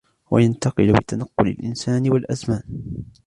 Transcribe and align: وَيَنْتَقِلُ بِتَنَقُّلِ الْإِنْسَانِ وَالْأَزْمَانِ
وَيَنْتَقِلُ 0.31 0.93
بِتَنَقُّلِ 0.93 1.47
الْإِنْسَانِ 1.47 2.09
وَالْأَزْمَانِ 2.11 2.63